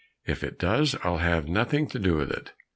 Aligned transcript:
"If 0.25 0.43
it 0.43 0.57
does, 0.57 0.95
I'll 1.03 1.19
have 1.19 1.47
nothing 1.47 1.85
to 1.89 1.99
do 1.99 2.15
with 2.17 2.31
it." 2.31 2.53